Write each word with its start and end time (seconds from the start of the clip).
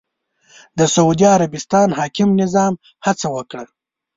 د 0.77 0.79
سعودي 0.95 1.25
عربستان 1.35 1.87
حاکم 1.99 2.29
نظام 2.41 2.73
هڅه 3.05 3.27
وکړه 3.35 3.63